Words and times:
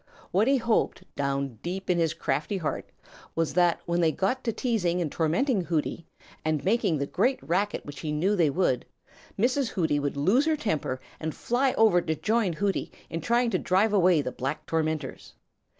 What 0.31 0.47
he 0.47 0.57
hoped 0.57 1.03
down 1.15 1.59
deep 1.61 1.87
in 1.87 1.99
his 1.99 2.15
crafty 2.15 2.57
heart 2.57 2.89
was 3.35 3.53
that 3.53 3.81
when 3.85 4.01
they 4.01 4.11
got 4.11 4.43
to 4.45 4.51
teasing 4.51 4.99
and 4.99 5.11
tormenting 5.11 5.61
Hooty 5.65 6.07
and 6.43 6.65
making 6.65 6.97
the 6.97 7.05
great 7.05 7.37
racket 7.43 7.85
which 7.85 7.99
he 7.99 8.11
knew 8.11 8.35
they 8.35 8.49
would, 8.49 8.87
Mrs. 9.37 9.67
Hooty 9.73 9.99
would 9.99 10.17
lose 10.17 10.47
her 10.47 10.57
temper 10.57 10.99
and 11.19 11.35
fly 11.35 11.73
over 11.73 12.01
to 12.01 12.15
join 12.15 12.53
Hooty 12.53 12.91
in 13.11 13.21
trying 13.21 13.51
to 13.51 13.59
drive 13.59 13.93
away 13.93 14.23
the 14.23 14.31
black 14.31 14.65
tormentors. 14.65 15.35